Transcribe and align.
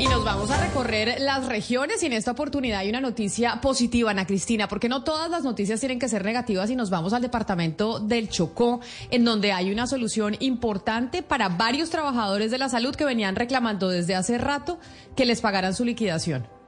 Y 0.00 0.06
nos 0.06 0.24
vamos 0.24 0.50
a 0.50 0.58
recorrer 0.58 1.20
las 1.20 1.44
regiones 1.44 2.02
y 2.02 2.06
en 2.06 2.14
esta 2.14 2.30
oportunidad 2.30 2.78
hay 2.78 2.88
una 2.88 3.02
noticia 3.02 3.60
positiva, 3.60 4.10
Ana 4.10 4.26
Cristina, 4.26 4.66
porque 4.66 4.88
no 4.88 5.04
todas 5.04 5.28
las 5.28 5.44
noticias 5.44 5.78
tienen 5.78 5.98
que 5.98 6.08
ser 6.08 6.24
negativas 6.24 6.70
y 6.70 6.74
nos 6.74 6.88
vamos 6.88 7.12
al 7.12 7.20
departamento 7.20 8.00
del 8.00 8.30
Chocó, 8.30 8.80
en 9.10 9.26
donde 9.26 9.52
hay 9.52 9.70
una 9.70 9.86
solución 9.86 10.38
importante 10.40 11.22
para 11.22 11.50
varios 11.50 11.90
trabajadores 11.90 12.50
de 12.50 12.56
la 12.56 12.70
salud 12.70 12.96
que 12.96 13.04
venían 13.04 13.36
reclamando 13.36 13.90
desde 13.90 14.14
hace 14.14 14.38
rato 14.38 14.78
que 15.16 15.26
les 15.26 15.42
pagaran 15.42 15.74
su 15.74 15.84
liquidación. 15.84 16.59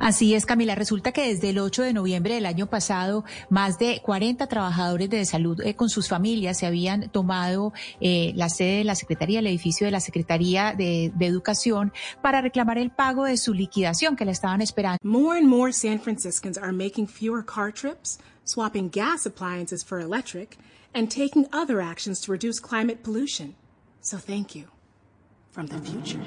Así 0.00 0.34
es, 0.34 0.46
Camila. 0.46 0.74
Resulta 0.74 1.12
que 1.12 1.28
desde 1.28 1.50
el 1.50 1.58
8 1.58 1.82
de 1.82 1.92
noviembre 1.92 2.34
del 2.34 2.46
año 2.46 2.66
pasado, 2.68 3.24
más 3.50 3.78
de 3.78 4.00
40 4.02 4.46
trabajadores 4.46 5.10
de 5.10 5.24
salud 5.24 5.60
eh, 5.60 5.74
con 5.74 5.88
sus 5.88 6.08
familias 6.08 6.58
se 6.58 6.66
habían 6.66 7.10
tomado 7.10 7.72
eh, 8.00 8.32
la 8.36 8.48
sede 8.48 8.78
de 8.78 8.84
la 8.84 8.94
Secretaría, 8.94 9.40
el 9.40 9.46
edificio 9.46 9.86
de 9.86 9.90
la 9.90 10.00
Secretaría 10.00 10.74
de, 10.76 11.12
de, 11.14 11.26
Educación, 11.26 11.92
para 12.20 12.40
reclamar 12.40 12.78
el 12.78 12.90
pago 12.90 13.24
de 13.24 13.36
su 13.36 13.54
liquidación 13.54 14.16
que 14.16 14.24
le 14.24 14.32
estaban 14.32 14.60
esperando. 14.60 14.98
More 15.02 15.38
and 15.38 15.48
more 15.48 15.72
San 15.72 15.98
Franciscans 15.98 16.58
are 16.58 16.72
making 16.72 17.06
fewer 17.06 17.44
car 17.44 17.72
trips, 17.72 18.18
swapping 18.44 18.90
gas 18.90 19.26
appliances 19.26 19.84
for 19.84 20.00
electric, 20.00 20.58
and 20.94 21.08
taking 21.08 21.46
other 21.52 21.80
actions 21.80 22.20
to 22.20 22.32
reduce 22.32 22.60
climate 22.60 23.02
pollution. 23.02 23.54
So 24.02 24.18
thank 24.18 24.54
you 24.54 24.64
from 25.52 25.68
the 25.68 25.78
future. 25.78 26.20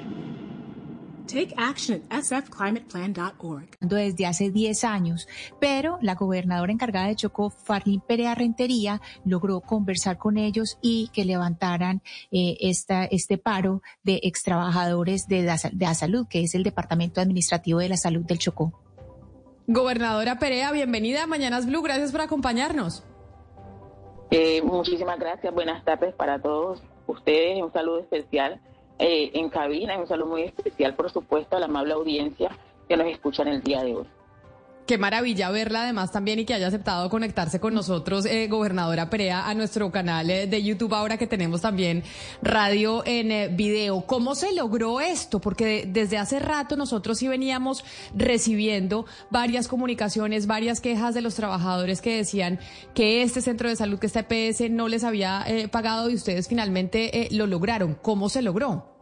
Take 1.26 1.54
action 1.56 2.02
at 2.08 2.22
sfclimateplan.org. 2.22 3.76
Desde 3.80 4.26
hace 4.26 4.50
10 4.50 4.84
años, 4.84 5.26
pero 5.60 5.98
la 6.00 6.14
gobernadora 6.14 6.72
encargada 6.72 7.08
de 7.08 7.16
Chocó, 7.16 7.50
Farlín 7.50 8.00
Perea 8.00 8.34
Rentería, 8.34 9.00
logró 9.24 9.60
conversar 9.60 10.18
con 10.18 10.38
ellos 10.38 10.78
y 10.82 11.10
que 11.12 11.24
levantaran 11.24 12.02
eh, 12.30 12.56
esta, 12.60 13.04
este 13.04 13.38
paro 13.38 13.82
de 14.04 14.20
extrabajadores 14.22 15.26
de 15.26 15.42
la, 15.42 15.56
de 15.56 15.84
la 15.84 15.94
salud, 15.94 16.26
que 16.28 16.42
es 16.42 16.54
el 16.54 16.62
Departamento 16.62 17.20
Administrativo 17.20 17.80
de 17.80 17.88
la 17.88 17.96
Salud 17.96 18.24
del 18.24 18.38
Chocó. 18.38 18.72
Gobernadora 19.66 20.38
Perea, 20.38 20.70
bienvenida 20.70 21.24
a 21.24 21.26
Mañanas 21.26 21.66
Blue. 21.66 21.82
Gracias 21.82 22.12
por 22.12 22.20
acompañarnos. 22.20 23.04
Eh, 24.30 24.62
muchísimas 24.62 25.18
gracias. 25.18 25.52
Buenas 25.52 25.84
tardes 25.84 26.14
para 26.14 26.40
todos 26.40 26.80
ustedes. 27.08 27.60
Un 27.60 27.72
saludo 27.72 28.00
especial 28.00 28.60
eh, 28.98 29.30
en 29.34 29.48
cabina 29.48 29.94
y 29.94 29.98
un 29.98 30.06
saludo 30.06 30.28
muy 30.28 30.42
especial, 30.42 30.94
por 30.94 31.10
supuesto, 31.10 31.56
a 31.56 31.60
la 31.60 31.66
amable 31.66 31.94
audiencia 31.94 32.50
que 32.88 32.96
nos 32.96 33.06
escucha 33.08 33.42
en 33.42 33.48
el 33.48 33.62
día 33.62 33.82
de 33.82 33.94
hoy. 33.94 34.06
Qué 34.86 34.98
maravilla 34.98 35.50
verla 35.50 35.82
además 35.82 36.12
también 36.12 36.38
y 36.38 36.44
que 36.44 36.54
haya 36.54 36.68
aceptado 36.68 37.10
conectarse 37.10 37.58
con 37.58 37.74
nosotros, 37.74 38.24
eh, 38.24 38.46
gobernadora 38.46 39.10
Perea, 39.10 39.48
a 39.48 39.54
nuestro 39.54 39.90
canal 39.90 40.30
eh, 40.30 40.46
de 40.46 40.62
YouTube 40.62 40.94
ahora 40.94 41.16
que 41.18 41.26
tenemos 41.26 41.62
también 41.62 42.04
radio 42.40 43.02
en 43.04 43.32
eh, 43.32 43.48
video. 43.48 44.02
¿Cómo 44.06 44.36
se 44.36 44.54
logró 44.54 45.00
esto? 45.00 45.40
Porque 45.40 45.88
desde 45.88 46.18
hace 46.18 46.38
rato 46.38 46.76
nosotros 46.76 47.18
sí 47.18 47.26
veníamos 47.26 47.84
recibiendo 48.14 49.06
varias 49.28 49.66
comunicaciones, 49.66 50.46
varias 50.46 50.80
quejas 50.80 51.14
de 51.14 51.22
los 51.22 51.34
trabajadores 51.34 52.00
que 52.00 52.18
decían 52.18 52.60
que 52.94 53.22
este 53.22 53.40
centro 53.40 53.68
de 53.68 53.74
salud, 53.74 53.98
que 53.98 54.06
este 54.06 54.20
EPS 54.20 54.70
no 54.70 54.86
les 54.86 55.02
había 55.02 55.42
eh, 55.48 55.66
pagado 55.66 56.10
y 56.10 56.14
ustedes 56.14 56.46
finalmente 56.46 57.26
lo 57.32 57.48
lograron. 57.48 57.98
¿Cómo 58.00 58.28
se 58.28 58.40
logró? 58.40 58.95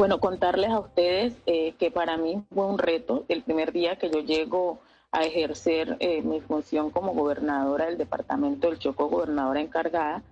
Bueno, 0.00 0.18
contarles 0.18 0.70
a 0.70 0.80
ustedes 0.80 1.34
eh, 1.44 1.74
que 1.78 1.90
para 1.90 2.16
mí 2.16 2.42
fue 2.54 2.64
un 2.64 2.78
reto 2.78 3.26
el 3.28 3.42
primer 3.42 3.70
día 3.70 3.96
que 3.96 4.08
yo 4.08 4.20
llego 4.20 4.80
a 5.12 5.24
ejercer 5.24 5.98
eh, 6.00 6.22
mi 6.22 6.40
función 6.40 6.90
como 6.90 7.12
gobernadora 7.12 7.84
del 7.84 7.98
departamento 7.98 8.70
del 8.70 8.78
Chocó, 8.78 9.10
gobernadora 9.10 9.60
encargada, 9.60 10.22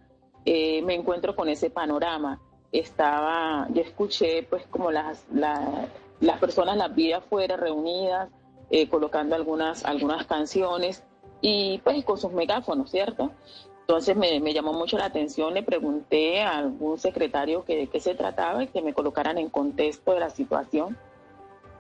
eh, 0.47 0.81
me 0.87 0.95
encuentro 0.95 1.37
con 1.37 1.51
ese 1.51 1.69
panorama. 1.69 2.41
Estaba, 2.73 3.69
yo 3.75 3.83
escuché 3.83 4.43
pues 4.49 4.67
como 4.69 4.91
las, 4.91 5.27
la, 5.31 5.87
las 6.21 6.39
personas 6.39 6.79
las 6.79 6.95
vi 6.95 7.13
afuera 7.13 7.59
reunidas, 7.59 8.31
eh, 8.71 8.89
colocando 8.89 9.37
algunas, 9.37 9.85
algunas 9.85 10.25
canciones 10.27 11.05
y 11.41 11.79
pues 11.79 12.05
con 12.05 12.19
sus 12.19 12.33
megáfonos, 12.33 12.91
¿cierto? 12.91 13.31
Entonces 13.81 14.17
me, 14.17 14.39
me, 14.41 14.53
llamó 14.53 14.73
mucho 14.73 14.99
la 14.99 15.07
atención, 15.07 15.55
le 15.55 15.63
pregunté 15.63 16.43
a 16.43 16.59
algún 16.59 16.99
secretario 16.99 17.65
que, 17.65 17.77
de 17.77 17.87
qué 17.87 18.01
se 18.01 18.15
trataba 18.15 18.63
y 18.63 18.67
que 18.67 18.83
me 18.83 18.93
colocaran 18.93 19.39
en 19.39 19.49
contexto 19.49 20.13
de 20.13 20.21
la 20.21 20.31
situación. 20.31 20.97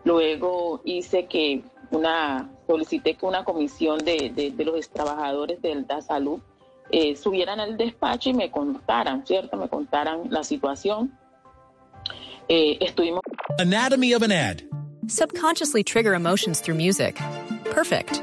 Luego 0.04 0.80
hice 0.84 1.26
que 1.26 1.62
una, 1.90 2.50
solicité 2.66 3.14
que 3.14 3.26
una 3.26 3.44
comisión 3.44 3.98
de, 3.98 4.32
de, 4.34 4.50
de 4.50 4.64
los 4.64 4.88
trabajadores 4.88 5.60
del 5.60 5.86
da 5.86 6.00
salud 6.00 6.40
eh, 6.90 7.16
subieran 7.16 7.60
al 7.60 7.76
despacho 7.76 8.30
y 8.30 8.34
me 8.34 8.50
contaran, 8.50 9.26
¿cierto? 9.26 9.56
Me 9.56 9.68
contaran 9.68 10.22
la 10.30 10.42
situación. 10.42 11.12
Eh, 12.48 12.78
estuvimos. 12.80 13.20
Anatomy 13.58 14.14
of 14.14 14.22
an 14.22 14.32
ad. 14.32 14.62
Subconsciously 15.06 15.84
trigger 15.84 16.14
emotions 16.14 16.60
through 16.60 16.76
music. 16.76 17.20
Perfect. 17.64 18.22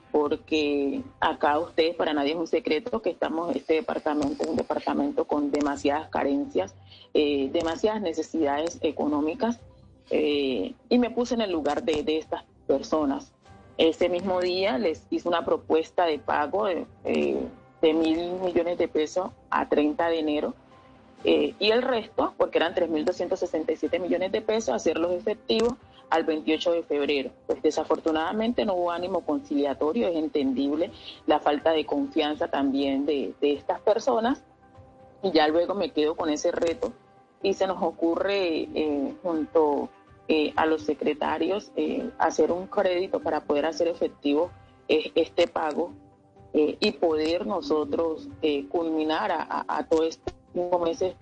porque 0.11 1.01
acá 1.19 1.59
ustedes, 1.59 1.95
para 1.95 2.13
nadie 2.13 2.31
es 2.31 2.37
un 2.37 2.47
secreto 2.47 3.01
que 3.01 3.09
estamos, 3.09 3.55
este 3.55 3.75
departamento 3.75 4.43
es 4.43 4.49
un 4.49 4.55
departamento 4.55 5.25
con 5.25 5.51
demasiadas 5.51 6.09
carencias, 6.09 6.75
eh, 7.13 7.49
demasiadas 7.51 8.01
necesidades 8.01 8.77
económicas, 8.81 9.59
eh, 10.09 10.73
y 10.89 10.99
me 10.99 11.09
puse 11.09 11.35
en 11.35 11.41
el 11.41 11.51
lugar 11.51 11.83
de, 11.83 12.03
de, 12.03 12.17
estas 12.17 12.43
personas. 12.67 13.31
Ese 13.77 14.09
mismo 14.09 14.41
día 14.41 14.77
les 14.77 15.07
hice 15.09 15.27
una 15.27 15.45
propuesta 15.45 16.05
de 16.05 16.19
pago 16.19 16.65
de, 16.65 16.85
eh, 17.05 17.47
de 17.81 17.93
mil 17.93 18.33
millones 18.43 18.77
de 18.77 18.87
pesos 18.87 19.31
a 19.49 19.69
30 19.69 20.09
de 20.09 20.19
enero, 20.19 20.53
y 21.23 21.71
el 21.71 21.81
resto, 21.83 22.33
porque 22.37 22.57
eran 22.57 22.73
3.267 22.73 23.99
millones 23.99 24.31
de 24.31 24.41
pesos, 24.41 24.73
hacerlos 24.73 25.11
efectivos 25.11 25.73
al 26.09 26.23
28 26.23 26.71
de 26.73 26.83
febrero. 26.83 27.31
Pues 27.47 27.61
desafortunadamente 27.61 28.65
no 28.65 28.73
hubo 28.73 28.91
ánimo 28.91 29.21
conciliatorio, 29.21 30.07
es 30.07 30.15
entendible 30.15 30.91
la 31.25 31.39
falta 31.39 31.71
de 31.71 31.85
confianza 31.85 32.49
también 32.49 33.05
de, 33.05 33.33
de 33.39 33.53
estas 33.53 33.79
personas 33.81 34.43
y 35.23 35.31
ya 35.31 35.47
luego 35.47 35.73
me 35.73 35.91
quedo 35.91 36.15
con 36.15 36.29
ese 36.29 36.51
reto 36.51 36.91
y 37.41 37.53
se 37.53 37.67
nos 37.67 37.81
ocurre 37.81 38.67
eh, 38.73 39.13
junto 39.23 39.89
eh, 40.27 40.53
a 40.55 40.65
los 40.65 40.83
secretarios 40.83 41.71
eh, 41.75 42.09
hacer 42.17 42.51
un 42.51 42.67
crédito 42.67 43.19
para 43.19 43.41
poder 43.41 43.65
hacer 43.65 43.87
efectivo 43.87 44.51
este 44.87 45.47
pago 45.47 45.93
y 46.53 46.91
poder 46.91 47.47
nosotros 47.47 48.27
culminar 48.67 49.31
a, 49.31 49.41
a, 49.41 49.77
a 49.77 49.83
todo 49.85 50.03
estos 50.03 50.33
cinco 50.53 50.79
meses 50.79 51.15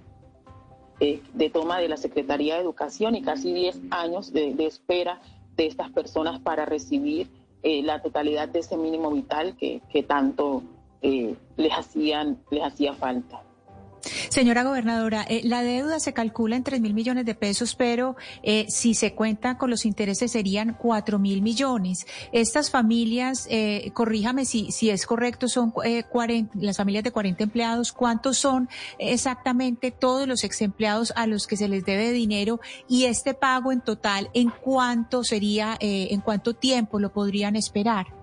eh, 0.99 1.21
de 1.33 1.49
toma 1.49 1.79
de 1.79 1.87
la 1.87 1.97
Secretaría 1.97 2.55
de 2.55 2.61
Educación 2.61 3.15
y 3.15 3.21
casi 3.21 3.53
10 3.53 3.79
años 3.91 4.33
de, 4.33 4.53
de 4.53 4.65
espera 4.65 5.21
de 5.55 5.67
estas 5.67 5.89
personas 5.91 6.39
para 6.39 6.65
recibir 6.65 7.29
eh, 7.63 7.81
la 7.83 8.01
totalidad 8.01 8.47
de 8.47 8.59
ese 8.59 8.77
mínimo 8.77 9.11
vital 9.11 9.55
que, 9.57 9.81
que 9.89 10.03
tanto 10.03 10.63
eh, 11.01 11.35
les, 11.57 11.73
hacían, 11.73 12.41
les 12.51 12.63
hacía 12.63 12.93
falta. 12.93 13.41
Señora 14.29 14.61
gobernadora, 14.61 15.25
eh, 15.27 15.41
la 15.43 15.63
deuda 15.63 15.99
se 15.99 16.13
calcula 16.13 16.55
en 16.55 16.63
3 16.63 16.81
mil 16.81 16.93
millones 16.93 17.25
de 17.25 17.33
pesos, 17.33 17.73
pero 17.73 18.15
eh, 18.43 18.67
si 18.69 18.93
se 18.93 19.15
cuenta 19.15 19.57
con 19.57 19.71
los 19.71 19.85
intereses 19.85 20.33
serían 20.33 20.77
4 20.79 21.17
mil 21.17 21.41
millones. 21.41 22.05
Estas 22.31 22.69
familias, 22.69 23.47
eh, 23.49 23.89
corríjame 23.95 24.45
si, 24.45 24.71
si 24.71 24.91
es 24.91 25.07
correcto, 25.07 25.47
son 25.47 25.71
40, 25.71 26.59
las 26.61 26.77
familias 26.77 27.03
de 27.03 27.11
40 27.11 27.43
empleados. 27.43 27.91
¿Cuántos 27.91 28.37
son 28.37 28.69
exactamente 28.99 29.89
todos 29.89 30.27
los 30.27 30.43
ex 30.43 30.61
empleados 30.61 31.11
a 31.15 31.25
los 31.25 31.47
que 31.47 31.57
se 31.57 31.67
les 31.67 31.83
debe 31.83 32.11
dinero? 32.11 32.59
Y 32.87 33.05
este 33.05 33.33
pago 33.33 33.71
en 33.71 33.81
total, 33.81 34.29
¿en 34.35 34.51
cuánto 34.51 35.23
sería, 35.23 35.75
en 35.79 36.21
cuánto 36.21 36.53
tiempo 36.53 36.99
lo 36.99 37.11
podrían 37.11 37.55
esperar? 37.55 38.18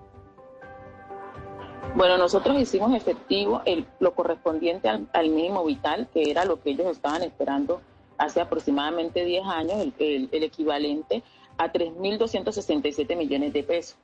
Bueno, 1.97 2.19
nosotros 2.19 2.61
hicimos 2.61 2.93
efectivo 2.93 3.63
el, 3.65 3.87
lo 3.99 4.13
correspondiente 4.13 4.87
al, 4.87 5.29
mínimo 5.31 5.65
vital, 5.65 6.07
que 6.13 6.29
era 6.29 6.45
lo 6.45 6.61
que 6.61 6.69
ellos 6.69 6.85
estaban 6.91 7.23
esperando 7.23 7.81
hace 8.19 8.39
aproximadamente 8.39 9.25
10 9.25 9.43
años, 9.47 9.87
el, 9.97 10.29
equivalente 10.31 11.23
a 11.57 11.73
3.267 11.73 13.17
millones 13.17 13.51
de 13.51 13.63
pesos. 13.63 13.97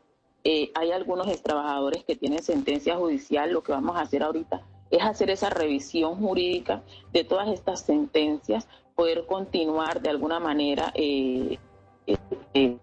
Eh, 0.43 0.71
hay 0.73 0.91
algunos 0.91 1.27
trabajadores 1.43 2.03
que 2.03 2.15
tienen 2.15 2.41
sentencia 2.41 2.95
judicial, 2.95 3.51
lo 3.51 3.61
que 3.61 3.73
vamos 3.73 3.95
a 3.95 4.01
hacer 4.01 4.23
ahorita 4.23 4.63
es 4.89 5.03
hacer 5.03 5.29
esa 5.29 5.51
revisión 5.51 6.15
jurídica 6.15 6.81
de 7.11 7.23
todas 7.23 7.47
estas 7.49 7.81
sentencias, 7.81 8.67
poder 8.95 9.27
continuar 9.27 10.01
de 10.01 10.09
alguna 10.09 10.39
manera 10.39 10.91
eh, 10.95 11.59
eh, 12.07 12.17
eh 12.55 12.75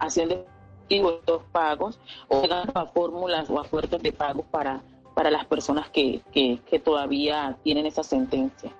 haciendo 0.00 0.44
estos 0.88 1.42
pagos 1.52 1.98
o 2.28 2.42
a 2.74 2.86
fórmulas 2.86 3.48
o 3.50 3.58
a 3.58 3.64
fuertes 3.64 4.02
de 4.02 4.12
pago 4.12 4.44
para, 4.44 4.82
para 5.14 5.30
las 5.30 5.44
personas 5.46 5.88
que, 5.88 6.20
que, 6.32 6.60
que 6.66 6.78
todavía 6.78 7.56
tienen 7.62 7.86
esa 7.86 8.02
sentencia. 8.02 8.70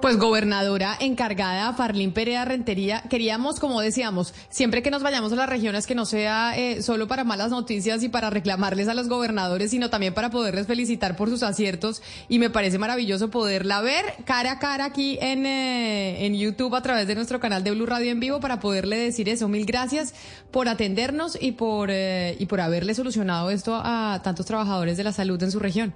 Pues 0.00 0.16
gobernadora 0.16 0.96
encargada, 0.98 1.74
Farlín 1.74 2.12
Perea 2.12 2.44
Rentería, 2.44 3.02
queríamos, 3.10 3.60
como 3.60 3.80
decíamos, 3.80 4.32
siempre 4.48 4.82
que 4.82 4.90
nos 4.90 5.02
vayamos 5.02 5.32
a 5.32 5.36
las 5.36 5.48
regiones, 5.48 5.86
que 5.86 5.94
no 5.94 6.06
sea 6.06 6.56
eh, 6.56 6.82
solo 6.82 7.06
para 7.06 7.24
malas 7.24 7.50
noticias 7.50 8.02
y 8.02 8.08
para 8.08 8.30
reclamarles 8.30 8.88
a 8.88 8.94
los 8.94 9.08
gobernadores, 9.08 9.70
sino 9.70 9.90
también 9.90 10.14
para 10.14 10.30
poderles 10.30 10.66
felicitar 10.66 11.16
por 11.16 11.28
sus 11.28 11.42
aciertos. 11.42 12.02
Y 12.28 12.38
me 12.38 12.48
parece 12.48 12.78
maravilloso 12.78 13.30
poderla 13.30 13.82
ver 13.82 14.04
cara 14.24 14.52
a 14.52 14.58
cara 14.58 14.86
aquí 14.86 15.18
en, 15.20 15.44
eh, 15.44 16.24
en 16.24 16.34
YouTube 16.34 16.74
a 16.74 16.82
través 16.82 17.06
de 17.06 17.14
nuestro 17.14 17.38
canal 17.38 17.62
de 17.62 17.72
Blue 17.72 17.86
Radio 17.86 18.10
en 18.10 18.20
vivo 18.20 18.40
para 18.40 18.60
poderle 18.60 18.96
decir 18.96 19.28
eso. 19.28 19.48
Mil 19.48 19.66
gracias 19.66 20.14
por 20.50 20.68
atendernos 20.68 21.36
y 21.40 21.52
por, 21.52 21.90
eh, 21.90 22.36
y 22.38 22.46
por 22.46 22.60
haberle 22.60 22.94
solucionado 22.94 23.50
esto 23.50 23.80
a 23.82 24.20
tantos 24.24 24.46
trabajadores 24.46 24.96
de 24.96 25.04
la 25.04 25.12
salud 25.12 25.42
en 25.42 25.50
su 25.50 25.58
región. 25.58 25.94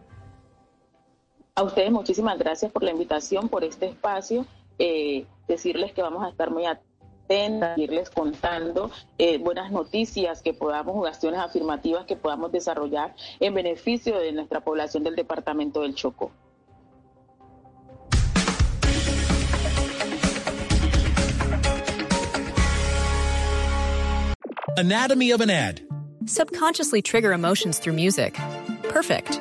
A 1.57 1.63
ustedes 1.63 1.93
muchísimas 1.93 2.37
gracias 2.37 2.73
por 2.73 2.83
la 2.83 2.91
invitación, 2.91 3.49
por 3.49 3.63
este 3.63 3.87
espacio. 3.87 4.45
Eh, 4.81 5.25
decirles 5.47 5.93
que 5.93 6.03
vamos 6.03 6.25
a 6.25 6.29
estar 6.29 6.51
muy 6.51 6.67
atentos, 6.67 7.79
irles 7.79 8.11
contando 8.11 8.91
eh, 9.19 9.39
buenas 9.39 9.71
noticias 9.71 10.43
que 10.43 10.53
podamos, 10.53 11.07
acciones 11.07 11.39
afirmativas 11.39 12.07
que 12.07 12.17
podamos 12.17 12.51
desarrollar 12.51 13.15
en 13.39 13.55
beneficio 13.55 14.19
de 14.19 14.33
nuestra 14.33 14.63
población 14.63 15.05
del 15.05 15.15
departamento 15.15 15.83
del 15.83 15.95
Chocó. 15.95 16.33
Anatomy 24.77 25.31
of 25.31 25.41
an 25.41 25.51
ad. 25.51 25.81
Subconsciously 26.27 27.01
trigger 27.01 27.33
emotions 27.33 27.79
through 27.79 27.95
music. 27.95 28.35
Perfect. 28.89 29.41